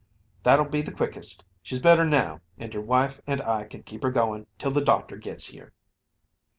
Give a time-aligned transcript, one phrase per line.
[0.41, 1.43] "That'll be the quickest.
[1.61, 5.15] She's better now, and your wife and I can keep her goin' till the doctor
[5.15, 5.73] gits here."